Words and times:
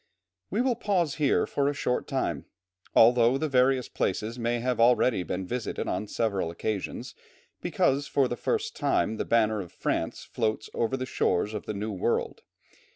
We 0.49 0.61
will 0.61 0.73
pause 0.75 1.17
here 1.21 1.45
for 1.45 1.69
a 1.69 1.75
short 1.75 2.07
time, 2.07 2.45
although 2.95 3.37
the 3.37 3.47
various 3.47 3.87
places 3.87 4.39
may 4.39 4.59
have 4.59 4.79
already 4.79 5.21
been 5.21 5.45
visited 5.45 5.87
on 5.87 6.07
several 6.07 6.49
occasions, 6.49 7.13
because 7.61 8.07
for 8.07 8.27
the 8.27 8.35
first 8.35 8.75
time 8.75 9.17
the 9.17 9.25
banner 9.25 9.61
of 9.61 9.71
France 9.71 10.23
floats 10.23 10.71
over 10.73 10.97
the 10.97 11.05
shores 11.05 11.53
of 11.53 11.67
the 11.67 11.75
New 11.75 11.91
World. 11.91 12.41